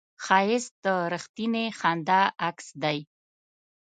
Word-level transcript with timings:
ښایست 0.23 0.73
د 0.85 0.87
رښتینې 1.13 1.65
خندا 1.79 2.21
عکس 2.47 2.67
دی 2.83 2.99